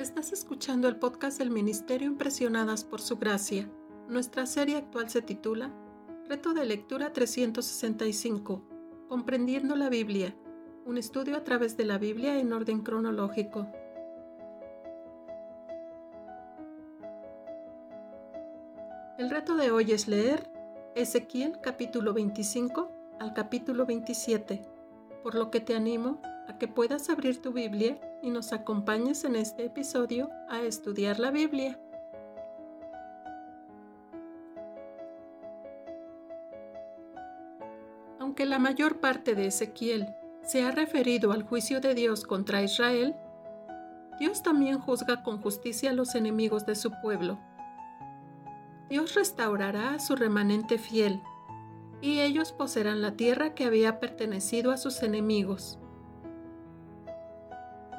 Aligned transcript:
Estás 0.00 0.32
escuchando 0.32 0.88
el 0.88 0.96
podcast 0.96 1.38
del 1.38 1.50
Ministerio 1.50 2.06
Impresionadas 2.06 2.84
por 2.84 3.02
Su 3.02 3.18
Gracia. 3.18 3.70
Nuestra 4.08 4.46
serie 4.46 4.78
actual 4.78 5.10
se 5.10 5.20
titula 5.20 5.70
Reto 6.26 6.54
de 6.54 6.64
Lectura 6.64 7.12
365, 7.12 8.62
Comprendiendo 9.10 9.76
la 9.76 9.90
Biblia, 9.90 10.34
un 10.86 10.96
estudio 10.96 11.36
a 11.36 11.44
través 11.44 11.76
de 11.76 11.84
la 11.84 11.98
Biblia 11.98 12.40
en 12.40 12.50
orden 12.54 12.80
cronológico. 12.80 13.66
El 19.18 19.28
reto 19.28 19.54
de 19.54 19.70
hoy 19.70 19.92
es 19.92 20.08
leer 20.08 20.50
Ezequiel 20.94 21.60
capítulo 21.60 22.14
25 22.14 22.90
al 23.20 23.34
capítulo 23.34 23.84
27, 23.84 24.62
por 25.22 25.34
lo 25.34 25.50
que 25.50 25.60
te 25.60 25.76
animo 25.76 26.22
a 26.48 26.56
que 26.56 26.68
puedas 26.68 27.10
abrir 27.10 27.42
tu 27.42 27.52
Biblia 27.52 28.00
y 28.22 28.30
nos 28.30 28.52
acompañes 28.52 29.24
en 29.24 29.36
este 29.36 29.64
episodio 29.64 30.30
a 30.48 30.62
estudiar 30.62 31.18
la 31.18 31.30
Biblia. 31.30 31.78
Aunque 38.18 38.46
la 38.46 38.58
mayor 38.58 39.00
parte 39.00 39.34
de 39.34 39.46
Ezequiel 39.46 40.14
se 40.42 40.62
ha 40.62 40.70
referido 40.70 41.32
al 41.32 41.42
juicio 41.42 41.80
de 41.80 41.94
Dios 41.94 42.24
contra 42.24 42.62
Israel, 42.62 43.14
Dios 44.18 44.42
también 44.42 44.78
juzga 44.78 45.22
con 45.22 45.40
justicia 45.40 45.90
a 45.90 45.94
los 45.94 46.14
enemigos 46.14 46.66
de 46.66 46.74
su 46.74 46.90
pueblo. 47.00 47.38
Dios 48.90 49.14
restaurará 49.14 49.94
a 49.94 49.98
su 49.98 50.16
remanente 50.16 50.76
fiel, 50.76 51.22
y 52.02 52.20
ellos 52.20 52.52
poseerán 52.52 53.02
la 53.02 53.12
tierra 53.12 53.54
que 53.54 53.64
había 53.64 54.00
pertenecido 54.00 54.72
a 54.72 54.76
sus 54.76 55.02
enemigos. 55.02 55.78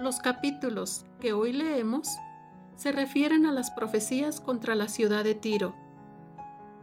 Los 0.02 0.18
capítulos 0.18 1.06
que 1.20 1.32
hoy 1.32 1.54
leemos 1.54 2.08
se 2.76 2.92
refieren 2.92 3.46
a 3.46 3.52
las 3.52 3.70
profecías 3.70 4.42
contra 4.42 4.74
la 4.74 4.88
ciudad 4.88 5.24
de 5.24 5.36
Tiro. 5.36 5.76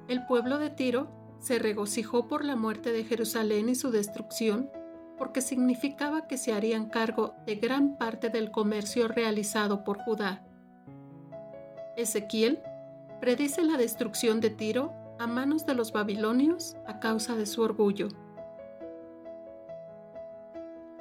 El 0.07 0.25
pueblo 0.25 0.59
de 0.59 0.71
Tiro 0.71 1.09
se 1.41 1.59
regocijó 1.59 2.29
por 2.29 2.45
la 2.45 2.55
muerte 2.55 2.93
de 2.93 3.03
Jerusalén 3.03 3.69
y 3.69 3.75
su 3.75 3.91
destrucción, 3.91 4.71
porque 5.19 5.41
significaba 5.41 6.29
que 6.29 6.39
se 6.39 6.53
harían 6.53 6.91
cargo 6.91 7.35
de 7.45 7.57
gran 7.57 7.99
parte 7.99 8.31
del 8.31 8.53
comercio 8.53 9.09
realizado 9.09 9.83
por 9.83 9.99
Judá. 9.99 10.47
Ezequiel 11.97 12.61
predice 13.21 13.65
la 13.65 13.77
destrucción 13.77 14.39
de 14.41 14.51
Tiro 14.51 14.93
a 15.19 15.27
manos 15.27 15.67
de 15.67 15.75
los 15.75 15.91
babilonios 15.91 16.77
a 16.87 17.01
causa 17.01 17.35
de 17.35 17.47
su 17.47 17.63
orgullo. 17.63 18.11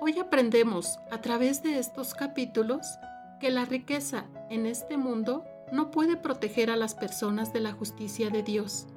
Hoy 0.08 0.19
aprendemos 0.19 1.02
a 1.11 1.19
través 1.19 1.63
de 1.63 1.80
estos 1.80 2.13
capítulos 2.13 2.97
que 3.41 3.52
la 3.52 3.66
riqueza 3.66 4.23
en 4.49 4.66
este 4.66 4.95
mundo 4.95 5.44
no 5.73 5.91
puede 5.91 6.16
proteger 6.16 6.72
a 6.72 6.77
las 6.77 6.95
personas 6.95 7.52
de 7.52 7.59
la 7.59 7.73
justicia 7.73 8.30
de 8.30 8.41
Dios. 8.41 8.88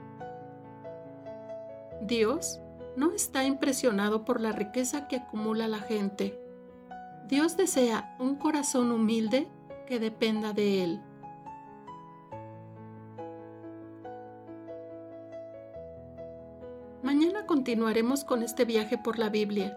Dios 2.00 2.60
no 2.96 3.10
está 3.10 3.42
impresionado 3.42 4.24
por 4.24 4.40
la 4.40 4.52
riqueza 4.52 5.08
que 5.08 5.16
acumula 5.16 5.66
la 5.66 5.80
gente. 5.80 6.40
Dios 7.26 7.56
desea 7.56 8.14
un 8.20 8.36
corazón 8.36 8.92
humilde 8.92 9.48
que 9.88 9.98
dependa 9.98 10.52
de 10.52 10.84
Él. 10.84 11.00
Mañana 17.02 17.46
continuaremos 17.46 18.24
con 18.24 18.44
este 18.44 18.64
viaje 18.64 18.96
por 18.96 19.18
la 19.18 19.28
Biblia 19.28 19.76